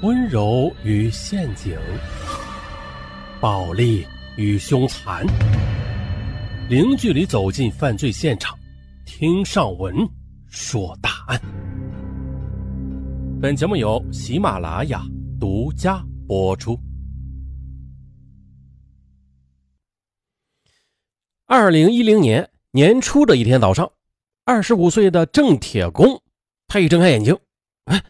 [0.00, 1.76] 温柔与陷阱，
[3.40, 4.06] 暴力
[4.36, 5.26] 与凶残，
[6.68, 8.56] 零距离走进犯罪现场，
[9.04, 10.08] 听上文
[10.46, 11.40] 说大案。
[13.42, 15.02] 本节目由喜马拉雅
[15.40, 16.78] 独家播出。
[21.46, 23.90] 二零一零年年初的一天早上，
[24.44, 26.22] 二十五岁的郑铁工，
[26.68, 27.36] 他一睁开眼睛，
[27.86, 28.00] 哎，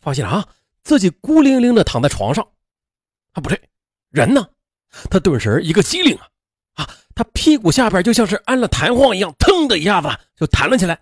[0.00, 0.48] 发现了啊，
[0.88, 2.42] 自己孤零零的躺在床上。
[3.32, 3.60] 啊，不对，
[4.08, 4.48] 人呢？
[5.10, 10.98] 他顿时一个机灵啊，啊，他屁股下边就像是安了弹簧一样，腾的一下子就弹了起来。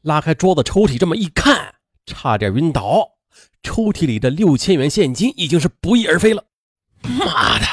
[0.00, 1.74] 拉开桌子抽屉，这么一看，
[2.06, 3.10] 差点晕倒。
[3.62, 6.42] 抽屉里的六千元现金已经是不翼而飞了。
[7.02, 7.66] 妈的，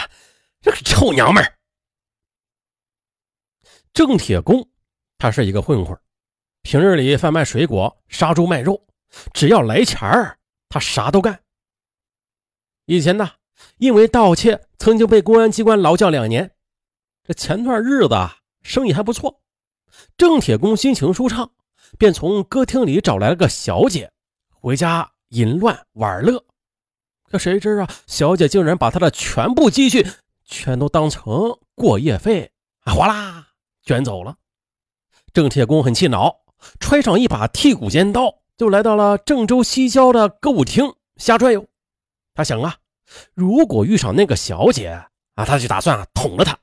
[0.61, 1.53] 这个臭娘们儿！
[3.93, 4.69] 郑铁工，
[5.17, 5.97] 他是一个混混，
[6.61, 8.85] 平日里贩卖水果、杀猪卖肉，
[9.33, 10.37] 只要来钱儿，
[10.71, 11.43] 他啥都干。
[12.85, 13.31] 以前呢，
[13.77, 16.55] 因为盗窃，曾经被公安机关劳教两年。
[17.23, 18.15] 这前段日子
[18.63, 19.41] 生意还不错，
[20.17, 21.51] 郑铁工心情舒畅，
[21.99, 24.11] 便从歌厅里找来了个小姐，
[24.49, 26.43] 回家淫乱玩乐。
[27.25, 30.07] 可谁知啊，小姐竟然把他的全部积蓄
[30.45, 33.49] 全都当成过夜费，啊，哗啦！
[33.83, 34.37] 卷走了，
[35.33, 36.41] 郑铁工很气恼，
[36.79, 41.67] 揣上一把剔骨尖刀，就来到了郑州西郊的歌舞厅瞎转悠。
[42.35, 42.77] 他想啊，
[43.33, 44.89] 如果遇上那个小姐
[45.33, 46.55] 啊，他就打算啊捅了她。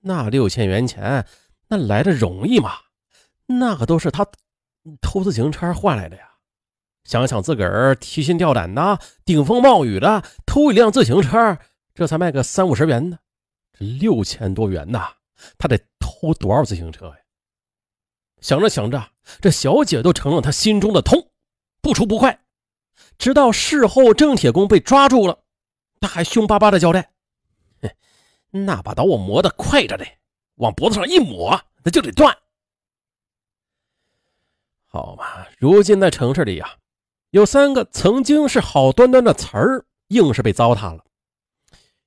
[0.00, 1.26] 那六千元钱，
[1.68, 2.70] 那来的容易吗？
[3.44, 4.26] 那可都是他
[5.02, 6.30] 偷自行车换来的呀。
[7.04, 11.58] 想想自个儿提心吊胆的，顶风冒雨的偷一辆自行车，
[11.92, 13.18] 这才卖个三五十元呢，
[13.78, 15.10] 这六千多元呐！
[15.58, 17.16] 他得偷多少自行车呀？
[18.40, 21.30] 想着想着，这小姐都成了他心中的痛，
[21.80, 22.44] 不出不快。
[23.18, 25.44] 直到事后郑铁工被抓住了，
[26.00, 27.12] 他还凶巴巴的交代
[27.82, 30.04] ：“哼那把刀我磨得快着呢，
[30.56, 32.36] 往脖子上一抹，那就得断。”
[34.86, 36.76] 好嘛，如今在城市里呀，
[37.30, 41.04] 有三个曾经是好端端的词儿，硬是被糟蹋了。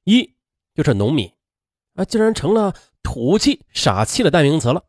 [0.04, 0.36] 一
[0.74, 1.32] 就是农民，
[1.96, 2.74] 啊，竟然成了。
[3.04, 4.84] 土气、傻气的代名词了。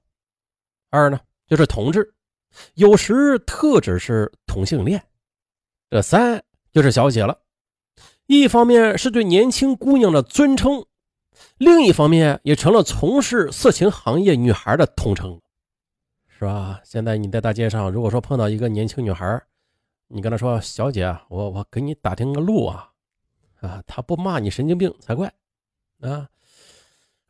[0.90, 2.14] 二呢，就是同志，
[2.74, 5.02] 有时特指是同性恋。
[5.90, 6.42] 这三
[6.72, 7.38] 就是小姐了。
[8.26, 10.86] 一方面是对年轻姑娘的尊称，
[11.58, 15.40] 另一方面也成了从事色情行业女孩的统称，
[16.28, 16.80] 是吧？
[16.84, 19.42] 现在你在大街上，如果说碰到一个年轻女孩，
[20.08, 22.90] 你跟她说：“小姐，我我给你打听个路啊。”
[23.60, 25.32] 啊，她不骂你神经病才怪
[26.00, 26.28] 啊！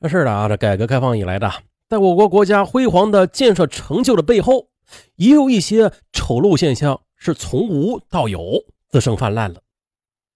[0.08, 1.50] 是的啊，这改革开放以来的，
[1.88, 4.68] 在我国国家辉煌的建设成就的背后，
[5.16, 9.62] 也有一些丑陋现象是从无到有，滋生泛滥了。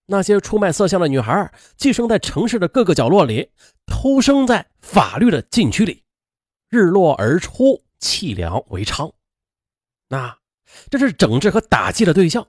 [0.07, 3.51] 那些出卖色相的女孩，寄生在城市的各个角落里，
[3.87, 6.05] 偷生在法律的禁区里，
[6.69, 9.13] 日落而出，弃粮为娼。
[10.09, 10.39] 那
[10.91, 12.47] 这是整治和打击的对象。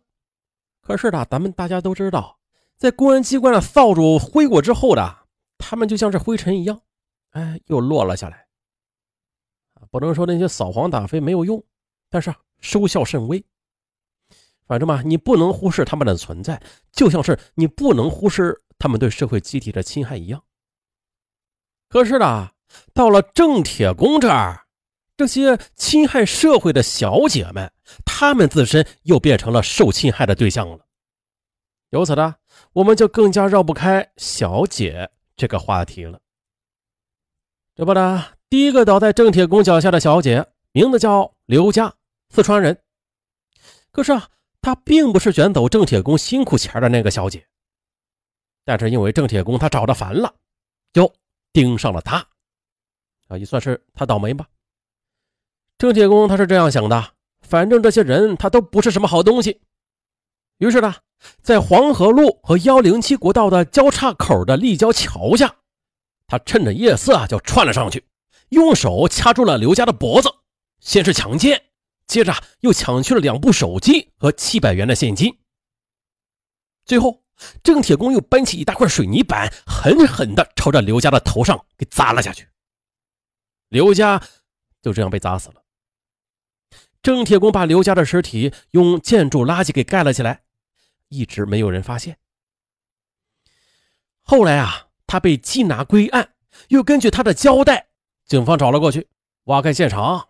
[0.82, 2.38] 可是呢，咱们大家都知道，
[2.78, 5.26] 在公安机关的扫帚挥过之后的，
[5.58, 6.82] 他们就像是灰尘一样。
[7.32, 8.48] 哎，又落了下来。
[9.90, 11.64] 不能说那些扫黄打非没有用，
[12.10, 13.44] 但是收效甚微。
[14.66, 20.44] 反正嘛，你不能忽视他们的存在，就像是你不能忽视他们对社会集体的侵害一样。
[21.88, 22.52] 可是呢，
[22.94, 24.66] 到了郑铁工这儿，
[25.16, 27.72] 这些侵害社会的小姐们，
[28.04, 30.86] 她们自身又变成了受侵害的对象了。
[31.92, 32.36] 由此呢，
[32.74, 36.20] 我们就更加绕不开小姐这个话题了。
[37.74, 41.94] 这不呢，第一个倒在郑铁工脚下的小姐，名字叫刘佳，
[42.30, 42.78] 四川人。
[43.92, 44.30] 可是啊，
[44.62, 47.48] 她并不是卷走郑铁工辛苦钱的那个小姐。
[48.64, 50.36] 但是因为郑铁工他找的烦了，
[50.92, 51.14] 就
[51.54, 52.28] 盯上了她，
[53.30, 54.46] 啊，也算是他倒霉吧。
[55.78, 59.62] 郑铁工他是这样想的，反正这些人他都不是什么好东西。
[60.58, 60.96] 于是呢，
[61.42, 65.56] 在黄河路和幺零七国道的交叉口的立交桥下。
[66.28, 68.06] 他趁着夜色啊就窜了上去，
[68.50, 70.30] 用手掐住了刘家的脖子，
[70.82, 71.67] 先是强奸，
[72.08, 75.38] 接着又抢去了两部手机和七百元的现金。
[76.86, 77.24] 最后，
[77.62, 82.48] 郑铁工又搬起一大块水泥板，狠狠地朝着刘家的头上给砸了下去。
[83.70, 84.22] 刘家
[84.82, 85.64] 就这样被砸死了。
[87.04, 90.44] 郑铁工把刘家的尸体用建筑垃圾给盖了起来，
[91.10, 92.18] 一直没有人发现。
[94.22, 94.86] 后来啊。
[95.10, 96.34] 他被缉拿归案，
[96.68, 97.88] 又根据他的交代，
[98.26, 99.08] 警方找了过去，
[99.46, 100.28] 挖开现场。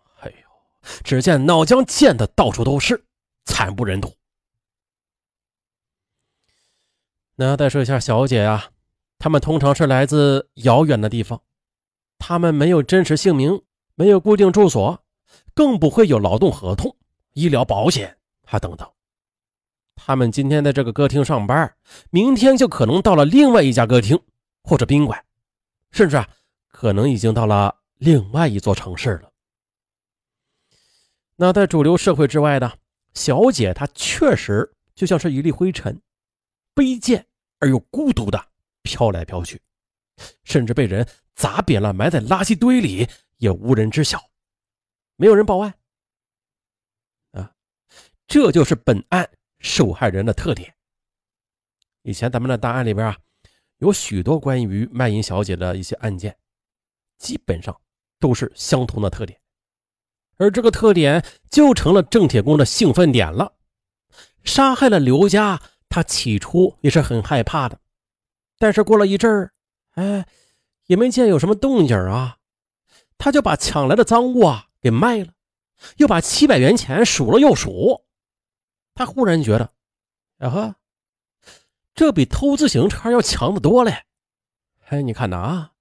[1.02, 3.04] 只见脑浆溅的到处都是，
[3.44, 4.14] 惨不忍睹。
[7.36, 8.70] 那再说一下小姐啊，
[9.18, 11.40] 她们通常是来自遥远的地方，
[12.18, 13.62] 她们没有真实姓名，
[13.94, 15.04] 没有固定住所，
[15.54, 16.96] 更不会有劳动合同、
[17.34, 18.90] 医疗保险啊等等。
[19.94, 21.76] 他们今天在这个歌厅上班，
[22.10, 24.20] 明天就可能到了另外一家歌厅
[24.62, 25.24] 或者宾馆，
[25.90, 26.28] 甚至啊，
[26.72, 29.30] 可能已经到了另外一座城市了。
[31.40, 32.78] 那在主流社会之外的
[33.14, 36.02] 小姐，她确实就像是一粒灰尘，
[36.74, 37.26] 卑贱
[37.60, 38.48] 而又孤独的
[38.82, 39.62] 飘来飘去，
[40.42, 44.28] 甚至被人砸扁了，埋在垃圾堆里也无人知晓，
[45.16, 45.74] 没有人报案。
[47.30, 47.54] 啊，
[48.26, 49.30] 这就是本案。
[49.60, 50.72] 受害人的特点。
[52.02, 53.18] 以前咱们的档案里边啊，
[53.78, 56.38] 有许多关于卖淫小姐的一些案件，
[57.18, 57.76] 基本上
[58.20, 59.40] 都是相同的特点，
[60.38, 63.52] 而这个特点就成了郑铁公的兴奋点了。
[64.44, 67.78] 杀害了刘家，他起初也是很害怕的，
[68.58, 69.52] 但是过了一阵儿，
[69.94, 70.26] 哎，
[70.86, 72.38] 也没见有什么动静啊，
[73.18, 75.32] 他就把抢来的赃物啊给卖了，
[75.96, 78.04] 又把七百元钱数了又数。
[78.94, 79.70] 他忽然觉得，
[80.38, 80.74] 呀呵，
[81.94, 84.04] 这比偷自行车要强得多嘞！
[84.88, 85.72] 哎，你看呐啊，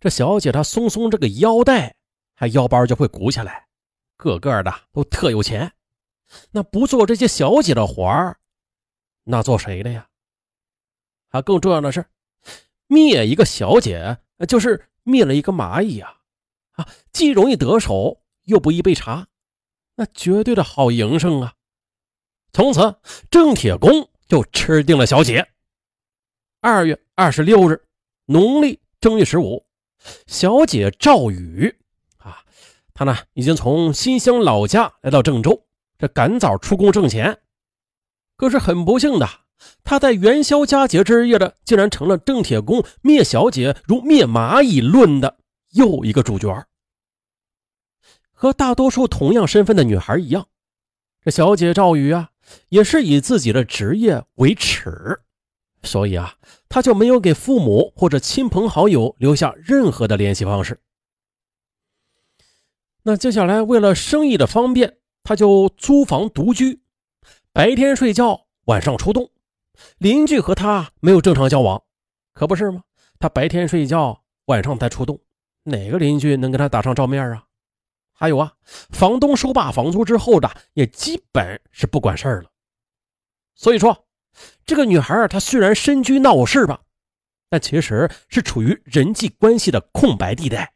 [0.00, 1.94] 这小姐她松松这个腰带，
[2.34, 3.65] 还腰包就会鼓起来，
[4.16, 5.72] 个个的都特有钱。
[6.50, 8.38] 那不做这些小姐的活儿，
[9.24, 10.08] 那做谁的呀？
[11.28, 12.06] 啊，更重要的是，
[12.86, 14.18] 灭一个小姐，
[14.48, 16.20] 就是灭了一个蚂蚁呀！
[16.72, 19.28] 啊，既容易得手，又不易被查，
[19.94, 21.54] 那绝对的好营生啊！
[22.52, 22.96] 从此，
[23.30, 25.48] 郑铁公就吃定了小姐。
[26.60, 27.86] 二月二十六日，
[28.24, 29.64] 农历正月十五，
[30.26, 31.78] 小姐赵宇，
[32.96, 35.66] 他呢已经从新乡老家来到郑州，
[35.98, 37.38] 这赶早出宫挣钱。
[38.36, 39.28] 可是很不幸的，
[39.84, 45.36] 他在元宵佳节之夜的，竟然成了郑铁公灭小姐如灭蚂蚁论的
[45.72, 46.64] 又一个主角。
[48.32, 50.48] 和大多数同样身份的女孩一样，
[51.22, 52.30] 这小姐赵宇啊。
[52.68, 55.18] 也是以自己的职业为耻，
[55.82, 56.36] 所以啊，
[56.68, 60.78] 他就没有给父母或者亲朋好友留下任何的联系方式。
[63.08, 66.82] 那接下来为了生意的方便，他就租房独居，
[67.52, 69.30] 白天睡觉，晚上出动。
[69.98, 71.84] 邻居和他没有正常交往，
[72.32, 72.82] 可不是吗？
[73.20, 75.20] 他白天睡觉，晚上才出动，
[75.62, 77.44] 哪个邻居能跟他打上照面啊？
[78.12, 78.54] 还有啊，
[78.90, 82.50] 房东收罢房租之后的，也基本是不管事儿了。
[83.54, 84.08] 所以说，
[84.64, 86.80] 这个女孩她虽然身居闹市吧，
[87.48, 90.72] 但其实是处于人际关系的空白地带。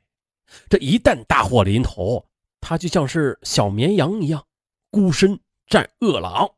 [0.68, 2.26] 这一旦大祸临头，
[2.60, 4.44] 他就像是小绵羊一样，
[4.90, 6.48] 孤身战恶狼。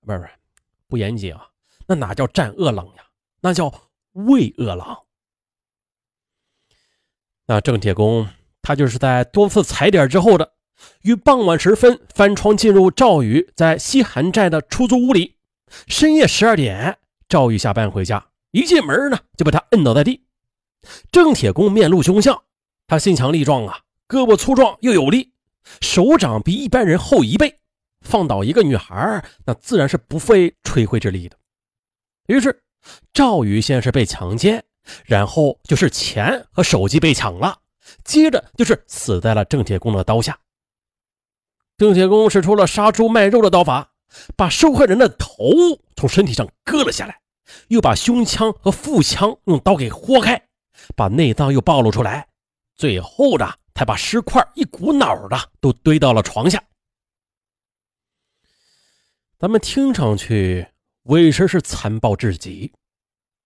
[0.00, 0.30] 不是不是，
[0.88, 1.48] 不严谨啊，
[1.86, 3.04] 那哪叫战恶狼呀？
[3.40, 3.72] 那叫
[4.12, 5.04] 喂恶狼。
[7.46, 8.28] 那郑铁公。
[8.62, 10.54] 他就是在多次踩点之后的，
[11.02, 15.36] 于傍晚时分翻窗进入赵宇在西韩寨的出租屋里。
[15.86, 20.26] 深夜十二点，赵宇下班回家，一进门呢就被他摁倒在地。
[21.12, 22.42] 郑铁公面露凶相，
[22.86, 25.32] 他身强力壮啊，胳膊粗壮又有力，
[25.80, 27.58] 手掌比一般人厚一倍，
[28.00, 31.36] 放倒一个女孩那自然是不费吹灰之力的。
[32.28, 32.62] 于是
[33.12, 34.64] 赵宇先是被强奸，
[35.04, 37.58] 然后就是钱和手机被抢了。
[38.04, 40.38] 接着就是死在了郑铁公的刀下。
[41.76, 43.90] 郑铁公使出了杀猪卖肉的刀法，
[44.36, 45.36] 把受害人的头
[45.96, 47.20] 从身体上割了下来，
[47.68, 50.48] 又把胸腔和腹腔用刀给豁开，
[50.94, 52.28] 把内脏又暴露出来，
[52.76, 56.62] 最后的才把尸块一股脑的都堆到了床下。
[59.38, 60.66] 咱们听上去
[61.02, 62.72] 委实是残暴至极，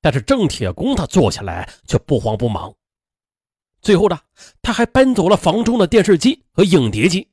[0.00, 2.74] 但是郑铁公他做下来却不慌不忙。
[3.82, 4.20] 最后呢，
[4.62, 7.30] 他还搬走了房中的电视机和影碟机。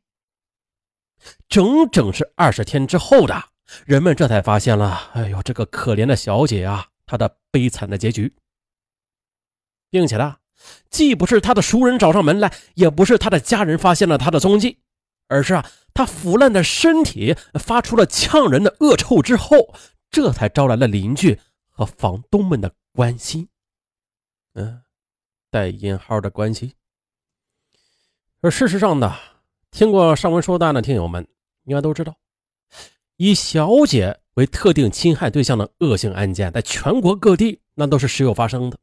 [1.49, 3.49] 整整是二十天之后的，
[3.85, 8.33] 人们这才发现了，哎呦，这个可怜的小姐啊，她的悲惨的结局，
[9.89, 10.37] 并且呢，
[10.89, 14.79] 既不是他的熟人找上门来，也不是他的家人发现了他的踪迹，
[15.27, 19.73] 而是啊，他腐烂的身体发出了呛人的恶臭之后，
[20.09, 23.49] 这才招来了邻居和房东们的关心。
[24.53, 24.81] 嗯。
[25.49, 26.73] 带引号的关系。
[28.41, 29.15] 而事实上呢，
[29.71, 31.25] 听过上文说案的听友们
[31.63, 32.17] 应该都知道，
[33.15, 38.77] 以小姐为特定侵害对象的恶性案件，在全国各地那都是时有发生的。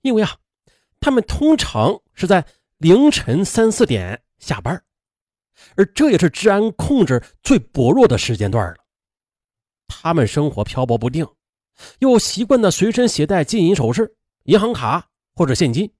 [0.00, 0.38] 因为啊，
[1.02, 2.46] 他们通常是在
[2.78, 4.82] 凌晨三四点下班，
[5.74, 8.76] 而这也是治安控制最薄弱的时间段了。
[9.88, 11.26] 他们生活漂泊不定，
[11.98, 15.92] 又习惯的随身携带金银首饰、银行卡或者现金。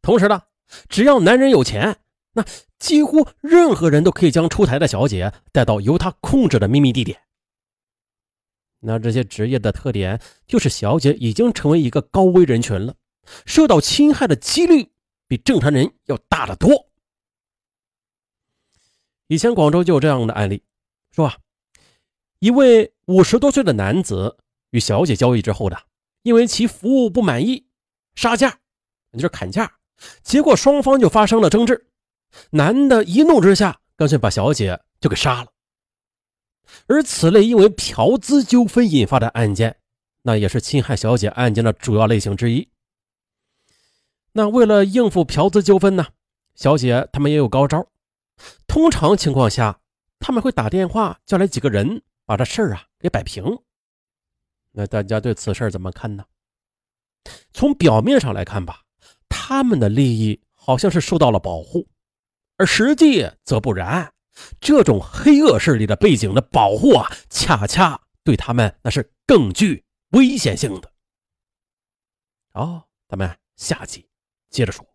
[0.00, 0.40] 同时呢，
[0.88, 1.96] 只要男人有钱，
[2.32, 2.44] 那
[2.78, 7.20] 几乎任何人都可以将出台的小姐带到由他控制的秘密地点。
[8.80, 12.94] 那这些职业的特点，就是小姐已经成为一个高危人群了，
[13.46, 14.92] 受到侵害的几率
[15.26, 16.90] 比正常人要大得多。
[19.28, 20.62] 以前广州就有这样的案例，
[21.10, 21.38] 说啊，
[22.38, 24.36] 一位五十多岁的男子
[24.70, 25.84] 与小姐交易之后的，
[26.22, 27.66] 因为其服务不满意，
[28.14, 28.58] 杀价，
[29.12, 29.78] 就是砍价，
[30.22, 31.86] 结果双方就发生了争执，
[32.50, 35.50] 男的一怒之下，干脆把小姐就给杀了。
[36.86, 39.78] 而此类因为嫖资纠纷引发的案件，
[40.22, 42.68] 那也是侵害小姐案件的主要类型之一。
[44.36, 46.08] 那为了应付嫖资纠纷呢，
[46.54, 47.88] 小姐他们也有高招。
[48.66, 49.80] 通常情况下，
[50.18, 53.60] 他们会打电话叫来几个人，把这事儿啊给摆平。
[54.72, 56.24] 那大家对此事怎么看呢？
[57.52, 58.82] 从表面上来看吧，
[59.28, 61.88] 他们的利益好像是受到了保护，
[62.56, 64.12] 而实际则不然。
[64.60, 70.90] 这种黑恶势力的背景的保护啊，恰恰对他们那是更具危险性的。
[72.52, 74.08] 好，咱们下集
[74.54, 74.93] 接着说。